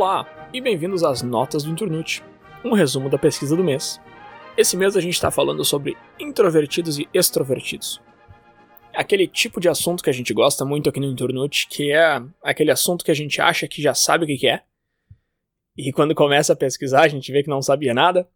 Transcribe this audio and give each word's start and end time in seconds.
Olá 0.00 0.48
e 0.50 0.62
bem-vindos 0.62 1.04
às 1.04 1.20
Notas 1.20 1.62
do 1.62 1.70
Inturnute, 1.70 2.24
um 2.64 2.72
resumo 2.72 3.10
da 3.10 3.18
pesquisa 3.18 3.54
do 3.54 3.62
mês. 3.62 4.00
Esse 4.56 4.74
mês 4.74 4.96
a 4.96 5.00
gente 5.00 5.12
está 5.12 5.30
falando 5.30 5.62
sobre 5.62 5.94
introvertidos 6.18 6.98
e 6.98 7.06
extrovertidos. 7.12 8.00
Aquele 8.94 9.28
tipo 9.28 9.60
de 9.60 9.68
assunto 9.68 10.02
que 10.02 10.08
a 10.08 10.12
gente 10.14 10.32
gosta 10.32 10.64
muito 10.64 10.88
aqui 10.88 10.98
no 10.98 11.04
Inturnute, 11.04 11.68
que 11.68 11.92
é 11.92 12.18
aquele 12.42 12.70
assunto 12.70 13.04
que 13.04 13.10
a 13.10 13.14
gente 13.14 13.42
acha 13.42 13.68
que 13.68 13.82
já 13.82 13.92
sabe 13.92 14.24
o 14.24 14.26
que 14.26 14.48
é, 14.48 14.62
e 15.76 15.92
quando 15.92 16.14
começa 16.14 16.54
a 16.54 16.56
pesquisar 16.56 17.02
a 17.02 17.08
gente 17.08 17.30
vê 17.30 17.42
que 17.42 17.50
não 17.50 17.60
sabia 17.60 17.92
nada. 17.92 18.26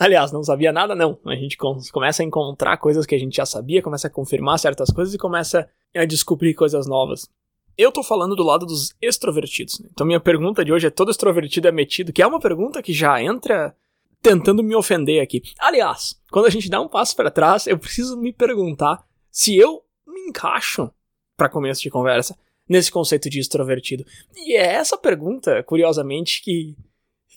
Aliás, 0.00 0.32
não 0.32 0.42
sabia 0.42 0.72
nada 0.72 0.96
não, 0.96 1.20
a 1.26 1.36
gente 1.36 1.56
começa 1.92 2.24
a 2.24 2.26
encontrar 2.26 2.76
coisas 2.78 3.06
que 3.06 3.14
a 3.14 3.18
gente 3.20 3.36
já 3.36 3.46
sabia, 3.46 3.80
começa 3.80 4.08
a 4.08 4.10
confirmar 4.10 4.58
certas 4.58 4.90
coisas 4.90 5.14
e 5.14 5.18
começa 5.18 5.70
a 5.94 6.04
descobrir 6.04 6.54
coisas 6.54 6.88
novas. 6.88 7.30
Eu 7.76 7.90
tô 7.90 8.02
falando 8.02 8.36
do 8.36 8.42
lado 8.42 8.66
dos 8.66 8.94
extrovertidos. 9.00 9.80
Né? 9.80 9.88
Então 9.92 10.06
minha 10.06 10.20
pergunta 10.20 10.64
de 10.64 10.72
hoje 10.72 10.86
é: 10.86 10.90
todo 10.90 11.10
extrovertido 11.10 11.68
é 11.68 11.72
metido? 11.72 12.12
Que 12.12 12.22
é 12.22 12.26
uma 12.26 12.40
pergunta 12.40 12.82
que 12.82 12.92
já 12.92 13.22
entra 13.22 13.74
tentando 14.22 14.62
me 14.62 14.74
ofender 14.74 15.22
aqui. 15.22 15.42
Aliás, 15.58 16.18
quando 16.30 16.46
a 16.46 16.50
gente 16.50 16.70
dá 16.70 16.80
um 16.80 16.88
passo 16.88 17.14
para 17.14 17.30
trás, 17.30 17.66
eu 17.66 17.78
preciso 17.78 18.16
me 18.16 18.32
perguntar 18.32 19.04
se 19.30 19.56
eu 19.56 19.82
me 20.06 20.20
encaixo 20.28 20.90
para 21.36 21.48
começo 21.48 21.82
de 21.82 21.90
conversa 21.90 22.36
nesse 22.68 22.90
conceito 22.90 23.28
de 23.28 23.40
extrovertido. 23.40 24.04
E 24.34 24.56
é 24.56 24.74
essa 24.74 24.96
pergunta, 24.96 25.62
curiosamente, 25.62 26.40
que 26.42 26.76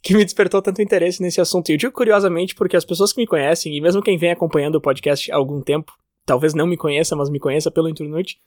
que 0.02 0.16
me 0.16 0.24
despertou 0.24 0.62
tanto 0.62 0.82
interesse 0.82 1.22
nesse 1.22 1.42
assunto. 1.42 1.70
E 1.70 1.74
eu 1.74 1.78
digo 1.78 1.92
curiosamente 1.92 2.56
porque 2.56 2.78
as 2.78 2.86
pessoas 2.86 3.12
que 3.12 3.20
me 3.20 3.28
conhecem, 3.28 3.76
e 3.76 3.82
mesmo 3.82 4.02
quem 4.02 4.18
vem 4.18 4.32
acompanhando 4.32 4.76
o 4.76 4.82
podcast 4.82 5.30
há 5.32 5.36
algum 5.36 5.62
tempo, 5.62 5.92
talvez 6.26 6.54
não 6.54 6.68
me 6.68 6.78
conheça, 6.78 7.16
mas 7.16 7.30
me 7.30 7.40
conheça 7.40 7.72
pelo 7.72 7.90
internet, 7.90 8.40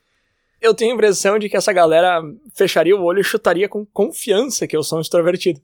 eu 0.61 0.75
tenho 0.75 0.93
a 0.93 0.95
impressão 0.95 1.39
de 1.39 1.49
que 1.49 1.57
essa 1.57 1.73
galera 1.73 2.23
fecharia 2.55 2.97
o 2.97 3.03
olho 3.03 3.21
e 3.21 3.25
chutaria 3.25 3.69
com 3.69 3.87
confiança 3.87 4.67
que 4.67 4.77
eu 4.77 4.83
sou 4.83 4.99
um 4.99 5.01
extrovertido. 5.01 5.61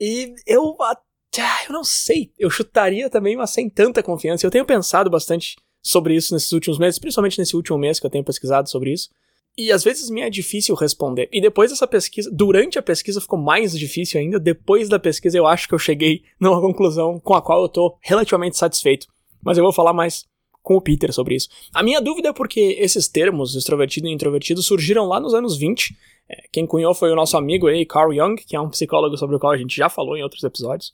E 0.00 0.34
eu 0.46 0.76
até, 0.82 1.66
eu 1.68 1.72
não 1.72 1.82
sei, 1.82 2.30
eu 2.38 2.48
chutaria 2.48 3.10
também, 3.10 3.36
mas 3.36 3.50
sem 3.50 3.68
tanta 3.68 4.02
confiança. 4.02 4.46
Eu 4.46 4.50
tenho 4.50 4.64
pensado 4.64 5.10
bastante 5.10 5.56
sobre 5.82 6.14
isso 6.14 6.32
nesses 6.32 6.52
últimos 6.52 6.78
meses, 6.78 6.98
principalmente 6.98 7.38
nesse 7.38 7.56
último 7.56 7.78
mês 7.78 7.98
que 7.98 8.06
eu 8.06 8.10
tenho 8.10 8.24
pesquisado 8.24 8.68
sobre 8.68 8.92
isso. 8.92 9.10
E 9.56 9.72
às 9.72 9.82
vezes 9.82 10.08
me 10.08 10.20
é 10.20 10.30
difícil 10.30 10.76
responder. 10.76 11.28
E 11.32 11.40
depois 11.40 11.70
dessa 11.70 11.86
pesquisa, 11.86 12.30
durante 12.32 12.78
a 12.78 12.82
pesquisa 12.82 13.20
ficou 13.20 13.38
mais 13.38 13.76
difícil 13.76 14.20
ainda. 14.20 14.38
Depois 14.38 14.88
da 14.88 15.00
pesquisa 15.00 15.36
eu 15.36 15.48
acho 15.48 15.66
que 15.66 15.74
eu 15.74 15.78
cheguei 15.80 16.22
numa 16.38 16.60
conclusão 16.60 17.18
com 17.18 17.34
a 17.34 17.42
qual 17.42 17.62
eu 17.62 17.68
tô 17.68 17.98
relativamente 18.00 18.56
satisfeito. 18.56 19.08
Mas 19.42 19.58
eu 19.58 19.64
vou 19.64 19.72
falar 19.72 19.92
mais 19.92 20.26
com 20.62 20.76
o 20.76 20.80
Peter 20.80 21.12
sobre 21.12 21.34
isso. 21.34 21.48
A 21.72 21.82
minha 21.82 22.00
dúvida 22.00 22.28
é 22.28 22.32
porque 22.32 22.76
esses 22.78 23.08
termos, 23.08 23.54
extrovertido 23.54 24.06
e 24.06 24.12
introvertido, 24.12 24.62
surgiram 24.62 25.06
lá 25.06 25.18
nos 25.18 25.34
anos 25.34 25.56
20. 25.56 25.96
É, 26.28 26.42
quem 26.52 26.66
cunhou 26.66 26.94
foi 26.94 27.10
o 27.10 27.16
nosso 27.16 27.36
amigo 27.36 27.66
aí, 27.66 27.86
Carl 27.86 28.12
Jung, 28.14 28.36
que 28.36 28.54
é 28.54 28.60
um 28.60 28.68
psicólogo 28.68 29.16
sobre 29.16 29.36
o 29.36 29.38
qual 29.38 29.52
a 29.52 29.56
gente 29.56 29.76
já 29.76 29.88
falou 29.88 30.16
em 30.16 30.22
outros 30.22 30.44
episódios. 30.44 30.92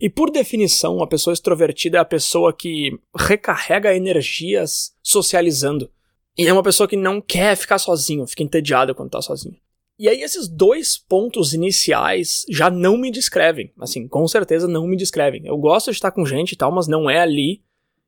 E 0.00 0.08
por 0.08 0.30
definição, 0.30 0.96
uma 0.96 1.06
pessoa 1.06 1.34
extrovertida 1.34 1.98
é 1.98 2.00
a 2.00 2.04
pessoa 2.04 2.52
que 2.52 2.98
recarrega 3.14 3.94
energias 3.94 4.94
socializando. 5.02 5.90
E 6.38 6.46
é 6.46 6.52
uma 6.52 6.62
pessoa 6.62 6.88
que 6.88 6.96
não 6.96 7.20
quer 7.20 7.54
ficar 7.56 7.78
sozinho, 7.78 8.26
fica 8.26 8.42
entediada 8.42 8.94
quando 8.94 9.10
tá 9.10 9.20
sozinho. 9.20 9.56
E 9.98 10.08
aí 10.08 10.22
esses 10.22 10.48
dois 10.48 10.96
pontos 10.96 11.52
iniciais 11.52 12.46
já 12.48 12.70
não 12.70 12.96
me 12.96 13.10
descrevem. 13.10 13.70
Assim, 13.78 14.08
com 14.08 14.26
certeza 14.26 14.66
não 14.66 14.86
me 14.86 14.96
descrevem. 14.96 15.42
Eu 15.44 15.58
gosto 15.58 15.90
de 15.90 15.98
estar 15.98 16.10
com 16.10 16.24
gente 16.24 16.52
e 16.52 16.56
tal, 16.56 16.72
mas 16.72 16.88
não 16.88 17.10
é 17.10 17.20
ali 17.20 17.60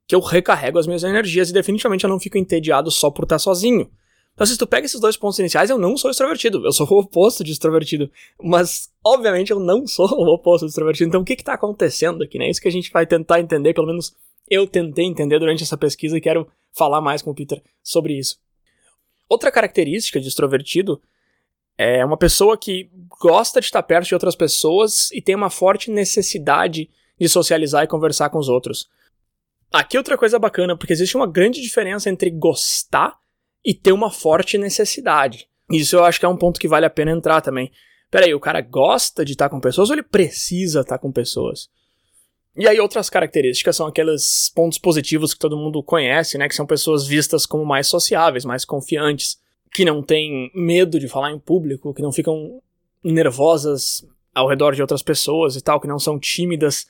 que 0.07 0.15
eu 0.15 0.21
recarrego 0.21 0.79
as 0.79 0.87
minhas 0.87 1.03
energias 1.03 1.51
e 1.51 1.53
definitivamente 1.53 2.05
eu 2.05 2.11
não 2.11 2.21
fico 2.21 2.39
entediado 2.39 2.91
só 2.91 3.11
por 3.11 3.25
estar 3.25 3.39
sozinho. 3.39 3.91
Então, 4.35 4.47
se 4.47 4.57
tu 4.57 4.67
pega 4.67 4.87
esses 4.87 5.01
dois 5.01 5.17
pontos 5.17 5.39
iniciais, 5.39 5.69
eu 5.69 5.79
não 5.79 5.97
sou 5.97 6.11
extrovertido, 6.11 6.65
eu 6.65 6.73
sou 6.73 6.87
o 6.91 7.01
oposto 7.01 7.45
de 7.45 7.53
extrovertido. 7.53 8.11
Mas, 8.43 8.91
obviamente, 9.05 9.51
eu 9.51 9.61
não 9.61 9.87
sou 9.87 10.09
o 10.11 10.35
oposto 10.35 10.65
de 10.65 10.71
extrovertido. 10.71 11.09
Então, 11.09 11.21
o 11.21 11.25
que 11.25 11.35
está 11.35 11.55
acontecendo 11.55 12.25
aqui, 12.25 12.39
né? 12.39 12.49
Isso 12.49 12.61
que 12.61 12.69
a 12.69 12.73
gente 12.73 12.91
vai 12.91 13.07
tentar 13.07 13.41
entender, 13.41 13.75
pelo 13.75 13.87
menos 13.87 14.15
eu 14.49 14.67
tentei 14.67 15.05
entender 15.05 15.39
durante 15.39 15.63
essa 15.63 15.77
pesquisa 15.77 16.17
e 16.17 16.21
quero 16.21 16.49
falar 16.73 17.01
mais 17.01 17.21
com 17.21 17.31
o 17.31 17.35
Peter 17.35 17.63
sobre 17.83 18.19
isso. 18.19 18.39
Outra 19.29 19.51
característica 19.51 20.21
de 20.21 20.29
extrovertido 20.29 21.01
é 21.77 22.05
uma 22.05 22.17
pessoa 22.17 22.57
que 22.57 22.91
gosta 23.21 23.61
de 23.61 23.67
estar 23.67 23.83
perto 23.83 24.09
de 24.09 24.15
outras 24.15 24.37
pessoas 24.37 25.11
e 25.13 25.23
tem 25.23 25.35
uma 25.35 25.51
forte 25.51 25.91
necessidade 25.91 26.91
de 27.19 27.29
socializar 27.29 27.85
e 27.85 27.89
conversar 27.89 28.31
com 28.31 28.39
os 28.39 28.49
outros. 28.49 28.89
Aqui 29.73 29.97
outra 29.97 30.19
coisa 30.19 30.39
bacana, 30.39 30.77
porque 30.77 30.93
existe 30.93 31.17
uma 31.17 31.27
grande 31.27 31.61
diferença 31.61 32.11
entre 32.11 32.31
gostar 32.31 33.17
e 33.65 33.73
ter 33.73 33.93
uma 33.93 34.11
forte 34.11 34.59
necessidade. 34.59 35.49
Isso 35.71 35.97
eu 35.97 36.05
acho 36.05 36.21
que 36.21 36.27
é 36.27 36.29
um 36.29 36.37
ponto 36.37 36.61
que 36.61 36.69
vale 36.69 36.85
a 36.85 36.91
pena 36.91 37.13
entrar 37.13 37.41
também. 37.41 37.73
Peraí, 38.11 38.35
o 38.35 38.41
cara 38.41 38.61
gosta 38.61 39.25
de 39.25 39.33
estar 39.33 39.49
com 39.49 39.61
pessoas 39.61 39.89
ou 39.89 39.95
ele 39.95 40.03
precisa 40.03 40.81
estar 40.81 40.99
com 40.99 41.11
pessoas? 41.11 41.71
E 42.55 42.69
aí 42.69 42.79
outras 42.79 43.09
características 43.09 43.75
são 43.75 43.87
aqueles 43.87 44.53
pontos 44.55 44.77
positivos 44.77 45.33
que 45.33 45.41
todo 45.41 45.57
mundo 45.57 45.83
conhece, 45.83 46.37
né? 46.37 46.47
Que 46.47 46.55
são 46.55 46.67
pessoas 46.67 47.07
vistas 47.07 47.47
como 47.47 47.65
mais 47.65 47.87
sociáveis, 47.87 48.45
mais 48.45 48.67
confiantes, 48.67 49.39
que 49.73 49.87
não 49.87 50.03
têm 50.03 50.51
medo 50.55 51.01
de 51.01 51.09
falar 51.09 51.31
em 51.31 51.39
público, 51.39 51.95
que 51.95 52.03
não 52.03 52.13
ficam 52.13 52.61
nervosas 53.03 54.07
ao 54.35 54.47
redor 54.47 54.75
de 54.75 54.83
outras 54.83 55.03
pessoas 55.03 55.57
e 55.57 55.63
tal, 55.63 55.81
que 55.81 55.89
não 55.89 55.99
são 55.99 56.19
tímidas 56.19 56.87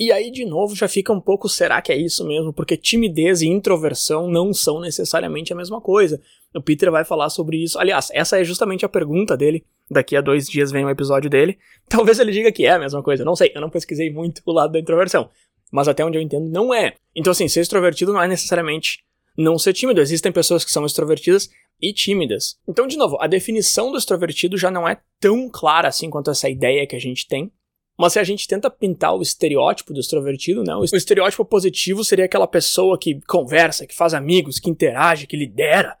e 0.00 0.12
aí, 0.12 0.30
de 0.30 0.44
novo, 0.44 0.76
já 0.76 0.86
fica 0.86 1.12
um 1.12 1.20
pouco, 1.20 1.48
será 1.48 1.82
que 1.82 1.90
é 1.90 1.96
isso 1.96 2.24
mesmo? 2.24 2.52
Porque 2.52 2.76
timidez 2.76 3.42
e 3.42 3.48
introversão 3.48 4.30
não 4.30 4.54
são 4.54 4.80
necessariamente 4.80 5.52
a 5.52 5.56
mesma 5.56 5.80
coisa. 5.80 6.20
O 6.54 6.62
Peter 6.62 6.88
vai 6.90 7.04
falar 7.04 7.28
sobre 7.30 7.62
isso. 7.62 7.78
Aliás, 7.78 8.08
essa 8.12 8.40
é 8.40 8.44
justamente 8.44 8.84
a 8.84 8.88
pergunta 8.88 9.36
dele. 9.36 9.64
Daqui 9.90 10.14
a 10.16 10.20
dois 10.20 10.48
dias 10.48 10.70
vem 10.70 10.84
um 10.84 10.90
episódio 10.90 11.28
dele. 11.28 11.58
Talvez 11.88 12.20
ele 12.20 12.30
diga 12.30 12.52
que 12.52 12.64
é 12.64 12.70
a 12.70 12.78
mesma 12.78 13.02
coisa. 13.02 13.24
Não 13.24 13.34
sei, 13.34 13.50
eu 13.52 13.60
não 13.60 13.70
pesquisei 13.70 14.08
muito 14.08 14.40
o 14.46 14.52
lado 14.52 14.72
da 14.72 14.78
introversão. 14.78 15.28
Mas 15.72 15.88
até 15.88 16.04
onde 16.04 16.16
eu 16.16 16.22
entendo, 16.22 16.48
não 16.48 16.72
é. 16.72 16.94
Então, 17.14 17.32
assim, 17.32 17.48
ser 17.48 17.60
extrovertido 17.60 18.12
não 18.12 18.22
é 18.22 18.28
necessariamente 18.28 19.00
não 19.36 19.58
ser 19.58 19.72
tímido. 19.72 20.00
Existem 20.00 20.30
pessoas 20.30 20.64
que 20.64 20.70
são 20.70 20.86
extrovertidas 20.86 21.50
e 21.80 21.92
tímidas. 21.92 22.56
Então, 22.68 22.86
de 22.86 22.96
novo, 22.96 23.18
a 23.20 23.26
definição 23.26 23.90
do 23.90 23.98
extrovertido 23.98 24.56
já 24.56 24.70
não 24.70 24.88
é 24.88 25.00
tão 25.20 25.50
clara 25.50 25.88
assim 25.88 26.08
quanto 26.08 26.30
essa 26.30 26.48
ideia 26.48 26.86
que 26.86 26.96
a 26.96 27.00
gente 27.00 27.26
tem. 27.26 27.52
Mas 27.98 28.12
se 28.12 28.20
a 28.20 28.24
gente 28.24 28.46
tenta 28.46 28.70
pintar 28.70 29.16
o 29.16 29.20
estereótipo 29.20 29.92
do 29.92 29.98
extrovertido, 29.98 30.62
não. 30.62 30.80
O 30.80 30.84
estereótipo 30.84 31.44
positivo 31.44 32.04
seria 32.04 32.26
aquela 32.26 32.46
pessoa 32.46 32.96
que 32.96 33.20
conversa, 33.26 33.88
que 33.88 33.94
faz 33.94 34.14
amigos, 34.14 34.60
que 34.60 34.70
interage, 34.70 35.26
que 35.26 35.36
lidera. 35.36 35.98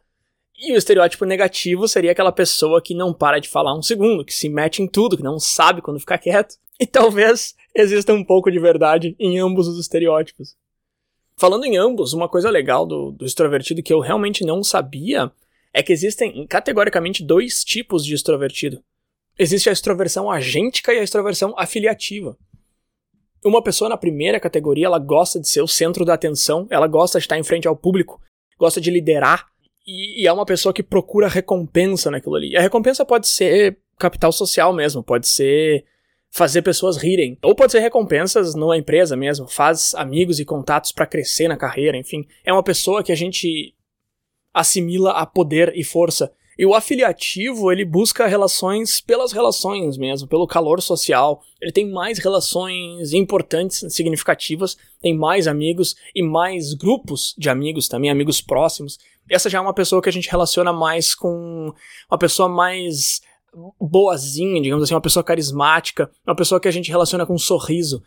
E 0.56 0.72
o 0.72 0.76
estereótipo 0.76 1.24
negativo 1.24 1.88
seria 1.88 2.12
aquela 2.12 2.30
pessoa 2.30 2.80
que 2.80 2.94
não 2.94 3.12
para 3.12 3.40
de 3.40 3.48
falar 3.48 3.76
um 3.76 3.82
segundo, 3.82 4.24
que 4.24 4.32
se 4.32 4.48
mete 4.48 4.80
em 4.80 4.86
tudo, 4.86 5.16
que 5.16 5.24
não 5.24 5.40
sabe 5.40 5.82
quando 5.82 5.98
ficar 5.98 6.18
quieto. 6.18 6.54
E 6.78 6.86
talvez 6.86 7.56
exista 7.74 8.14
um 8.14 8.24
pouco 8.24 8.48
de 8.48 8.60
verdade 8.60 9.16
em 9.18 9.40
ambos 9.40 9.66
os 9.66 9.80
estereótipos. 9.80 10.56
Falando 11.36 11.64
em 11.64 11.76
ambos, 11.76 12.12
uma 12.12 12.28
coisa 12.28 12.48
legal 12.48 12.86
do, 12.86 13.10
do 13.10 13.26
extrovertido 13.26 13.82
que 13.82 13.92
eu 13.92 13.98
realmente 13.98 14.44
não 14.44 14.62
sabia 14.62 15.32
é 15.74 15.82
que 15.82 15.92
existem 15.92 16.46
categoricamente 16.46 17.24
dois 17.24 17.64
tipos 17.64 18.04
de 18.04 18.14
extrovertido 18.14 18.82
existe 19.38 19.68
a 19.68 19.72
extroversão 19.72 20.30
agêntica 20.30 20.92
e 20.92 20.98
a 20.98 21.02
extroversão 21.02 21.54
afiliativa. 21.56 22.36
Uma 23.44 23.62
pessoa 23.62 23.88
na 23.88 23.96
primeira 23.96 24.40
categoria, 24.40 24.86
ela 24.86 24.98
gosta 24.98 25.40
de 25.40 25.48
ser 25.48 25.62
o 25.62 25.68
centro 25.68 26.04
da 26.04 26.14
atenção, 26.14 26.66
ela 26.70 26.88
gosta 26.88 27.18
de 27.18 27.24
estar 27.24 27.38
em 27.38 27.44
frente 27.44 27.68
ao 27.68 27.76
público, 27.76 28.20
gosta 28.58 28.80
de 28.80 28.90
liderar, 28.90 29.46
e, 29.86 30.22
e 30.22 30.26
é 30.26 30.32
uma 30.32 30.44
pessoa 30.44 30.72
que 30.72 30.82
procura 30.82 31.28
recompensa 31.28 32.10
naquilo 32.10 32.34
ali. 32.34 32.56
A 32.56 32.60
recompensa 32.60 33.04
pode 33.04 33.28
ser 33.28 33.78
capital 33.96 34.32
social 34.32 34.72
mesmo, 34.72 35.02
pode 35.02 35.28
ser 35.28 35.84
fazer 36.30 36.62
pessoas 36.62 36.96
rirem, 36.96 37.38
ou 37.42 37.54
pode 37.54 37.72
ser 37.72 37.78
recompensas 37.78 38.54
numa 38.54 38.76
empresa 38.76 39.16
mesmo, 39.16 39.48
faz 39.48 39.94
amigos 39.94 40.38
e 40.40 40.44
contatos 40.44 40.92
para 40.92 41.06
crescer 41.06 41.48
na 41.48 41.56
carreira, 41.56 41.96
enfim. 41.96 42.26
É 42.44 42.52
uma 42.52 42.62
pessoa 42.62 43.02
que 43.02 43.12
a 43.12 43.16
gente 43.16 43.74
assimila 44.52 45.12
a 45.12 45.24
poder 45.24 45.72
e 45.76 45.84
força 45.84 46.32
e 46.58 46.66
o 46.66 46.74
afiliativo, 46.74 47.70
ele 47.70 47.84
busca 47.84 48.26
relações 48.26 49.00
pelas 49.00 49.30
relações 49.30 49.96
mesmo, 49.96 50.26
pelo 50.26 50.44
calor 50.44 50.82
social. 50.82 51.40
Ele 51.62 51.70
tem 51.70 51.88
mais 51.88 52.18
relações 52.18 53.12
importantes, 53.12 53.84
significativas, 53.94 54.76
tem 55.00 55.16
mais 55.16 55.46
amigos 55.46 55.94
e 56.12 56.20
mais 56.20 56.74
grupos 56.74 57.32
de 57.38 57.48
amigos 57.48 57.86
também, 57.86 58.10
amigos 58.10 58.40
próximos. 58.40 58.98
Essa 59.30 59.48
já 59.48 59.58
é 59.58 59.60
uma 59.60 59.72
pessoa 59.72 60.02
que 60.02 60.08
a 60.08 60.12
gente 60.12 60.28
relaciona 60.28 60.72
mais 60.72 61.14
com 61.14 61.72
uma 62.10 62.18
pessoa 62.18 62.48
mais 62.48 63.20
boazinha, 63.80 64.60
digamos 64.60 64.82
assim, 64.82 64.94
uma 64.94 65.00
pessoa 65.00 65.22
carismática, 65.22 66.10
uma 66.26 66.34
pessoa 66.34 66.60
que 66.60 66.66
a 66.66 66.72
gente 66.72 66.90
relaciona 66.90 67.24
com 67.24 67.34
um 67.34 67.38
sorriso. 67.38 68.02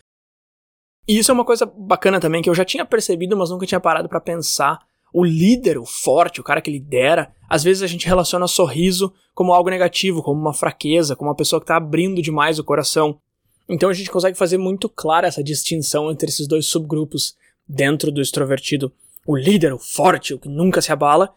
E 1.07 1.17
isso 1.17 1.31
é 1.31 1.33
uma 1.33 1.45
coisa 1.45 1.65
bacana 1.65 2.19
também 2.19 2.41
que 2.41 2.49
eu 2.49 2.55
já 2.55 2.65
tinha 2.65 2.85
percebido, 2.85 3.37
mas 3.37 3.49
nunca 3.49 3.65
tinha 3.65 3.79
parado 3.79 4.09
para 4.09 4.19
pensar 4.19 4.77
o 5.13 5.23
líder, 5.23 5.77
o 5.77 5.85
forte, 5.85 6.39
o 6.39 6.43
cara 6.43 6.61
que 6.61 6.71
lidera, 6.71 7.33
às 7.49 7.63
vezes 7.63 7.83
a 7.83 7.87
gente 7.87 8.07
relaciona 8.07 8.47
sorriso 8.47 9.13
como 9.33 9.53
algo 9.53 9.69
negativo, 9.69 10.23
como 10.23 10.39
uma 10.39 10.53
fraqueza, 10.53 11.15
como 11.15 11.29
uma 11.29 11.35
pessoa 11.35 11.59
que 11.59 11.65
está 11.65 11.75
abrindo 11.75 12.21
demais 12.21 12.59
o 12.59 12.63
coração. 12.63 13.19
Então 13.67 13.89
a 13.89 13.93
gente 13.93 14.09
consegue 14.09 14.37
fazer 14.37 14.57
muito 14.57 14.87
clara 14.89 15.27
essa 15.27 15.43
distinção 15.43 16.11
entre 16.11 16.29
esses 16.29 16.47
dois 16.47 16.65
subgrupos 16.65 17.35
dentro 17.67 18.11
do 18.11 18.21
extrovertido. 18.21 18.91
O 19.25 19.35
líder, 19.35 19.73
o 19.73 19.79
forte, 19.79 20.33
o 20.33 20.39
que 20.39 20.49
nunca 20.49 20.81
se 20.81 20.91
abala, 20.91 21.33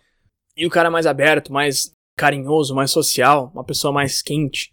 e 0.57 0.67
o 0.67 0.71
cara 0.71 0.91
mais 0.91 1.07
aberto, 1.07 1.53
mais 1.53 1.93
carinhoso, 2.17 2.75
mais 2.75 2.91
social, 2.91 3.51
uma 3.53 3.65
pessoa 3.65 3.93
mais 3.93 4.23
quente. 4.23 4.73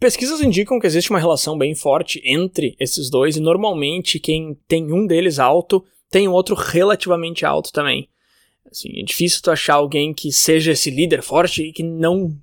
Pesquisas 0.00 0.40
indicam 0.40 0.80
que 0.80 0.86
existe 0.86 1.10
uma 1.10 1.18
relação 1.18 1.58
bem 1.58 1.74
forte 1.74 2.22
entre 2.24 2.74
esses 2.80 3.10
dois, 3.10 3.36
e 3.36 3.40
normalmente 3.40 4.18
quem 4.18 4.56
tem 4.66 4.90
um 4.90 5.06
deles 5.06 5.38
alto 5.38 5.84
tem 6.10 6.26
o 6.26 6.32
outro 6.32 6.54
relativamente 6.54 7.44
alto 7.44 7.70
também. 7.70 8.08
Assim, 8.70 8.88
é 8.98 9.04
difícil 9.04 9.42
tu 9.42 9.50
achar 9.50 9.74
alguém 9.74 10.14
que 10.14 10.32
seja 10.32 10.72
esse 10.72 10.90
líder 10.90 11.22
forte 11.22 11.62
e 11.62 11.72
que 11.72 11.82
não 11.82 12.34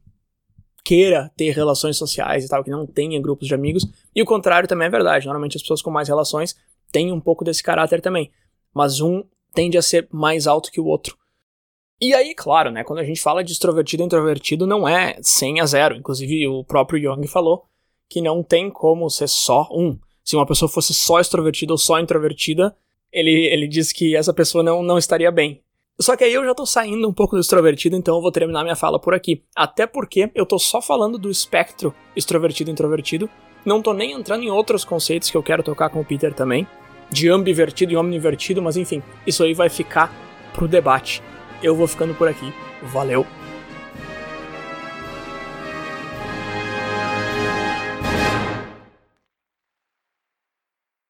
queira 0.86 1.32
ter 1.36 1.50
relações 1.50 1.98
sociais 1.98 2.46
e 2.46 2.48
tal, 2.48 2.64
que 2.64 2.70
não 2.70 2.86
tenha 2.86 3.20
grupos 3.20 3.48
de 3.48 3.56
amigos. 3.56 3.84
E 4.16 4.22
o 4.22 4.26
contrário 4.26 4.70
também 4.70 4.88
é 4.88 4.92
verdade. 4.92 5.26
Normalmente 5.26 5.58
as 5.58 5.64
pessoas 5.64 5.82
com 5.82 5.90
mais 5.90 6.08
relações 6.08 6.56
têm 6.92 7.12
um 7.12 7.20
pouco 7.20 7.44
desse 7.44 7.64
caráter 7.64 8.02
também. 8.02 8.32
Mas 8.72 9.02
um 9.02 9.24
tende 9.54 9.78
a 9.78 9.82
ser 9.82 10.08
mais 10.12 10.46
alto 10.46 10.72
que 10.72 10.80
o 10.80 10.86
outro. 10.86 11.18
E 12.00 12.14
aí, 12.14 12.36
claro, 12.36 12.70
né, 12.70 12.84
quando 12.84 13.00
a 13.00 13.04
gente 13.04 13.20
fala 13.20 13.44
de 13.44 13.52
extrovertido 13.52 14.04
e 14.04 14.06
introvertido, 14.06 14.68
não 14.68 14.88
é 14.88 15.18
100 15.22 15.62
a 15.62 15.66
0. 15.66 15.96
Inclusive, 15.96 16.48
o 16.48 16.64
próprio 16.64 17.02
Jung 17.02 17.26
falou 17.28 17.66
que 18.08 18.22
não 18.22 18.44
tem 18.44 18.70
como 18.70 19.10
ser 19.10 19.28
só 19.28 19.68
um. 19.72 19.98
Se 20.24 20.36
uma 20.36 20.46
pessoa 20.46 20.70
fosse 20.70 20.94
só 20.94 21.20
extrovertida 21.20 21.74
ou 21.74 21.78
só 21.78 22.00
introvertida, 22.00 22.76
ele, 23.12 23.32
ele 23.48 23.68
diz 23.68 23.92
que 23.92 24.16
essa 24.16 24.34
pessoa 24.34 24.64
não, 24.64 24.84
não 24.84 24.98
estaria 24.98 25.32
bem. 25.32 25.62
Só 26.00 26.16
que 26.16 26.24
aí 26.24 26.34
eu 26.34 26.46
já 26.46 26.54
tô 26.54 26.66
saindo 26.66 27.10
um 27.10 27.14
pouco 27.14 27.36
do 27.36 27.42
extrovertido, 27.42 27.96
então 27.96 28.16
eu 28.16 28.22
vou 28.22 28.32
terminar 28.32 28.62
minha 28.62 28.76
fala 28.76 29.00
por 29.00 29.16
aqui. 29.16 29.44
Até 29.56 29.88
porque 29.88 30.30
eu 30.36 30.46
tô 30.46 30.60
só 30.60 30.80
falando 30.80 31.18
do 31.18 31.32
espectro 31.32 31.94
extrovertido 32.16 32.70
e 32.70 32.74
introvertido. 32.74 33.28
Não 33.66 33.82
tô 33.82 33.94
nem 33.94 34.12
entrando 34.12 34.44
em 34.44 34.52
outros 34.52 34.86
conceitos 34.86 35.32
que 35.32 35.36
eu 35.36 35.42
quero 35.42 35.64
tocar 35.64 35.90
com 35.90 36.00
o 36.00 36.06
Peter 36.06 36.34
também. 36.34 36.68
De 37.10 37.30
ambivertido 37.30 37.94
e 37.94 37.98
omnivertido, 37.98 38.62
mas 38.62 38.78
enfim, 38.78 39.02
isso 39.26 39.44
aí 39.44 39.56
vai 39.56 39.70
ficar 39.70 40.14
pro 40.54 40.68
debate. 40.68 41.24
Eu 41.62 41.76
vou 41.76 41.88
ficando 41.88 42.14
por 42.14 42.28
aqui. 42.28 42.54
Valeu! 42.84 43.26